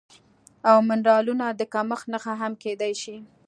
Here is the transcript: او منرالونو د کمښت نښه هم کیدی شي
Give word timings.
او 0.69 0.77
منرالونو 0.89 1.45
د 1.59 1.61
کمښت 1.73 2.05
نښه 2.13 2.33
هم 2.41 2.53
کیدی 2.63 2.93
شي 3.01 3.17